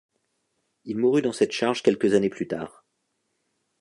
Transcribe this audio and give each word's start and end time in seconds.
Il 0.83 0.97
mourut 0.97 1.21
dans 1.21 1.31
cette 1.31 1.51
charge 1.51 1.83
quelques 1.83 2.15
années 2.15 2.31
plus 2.31 2.47
tard. 2.47 2.83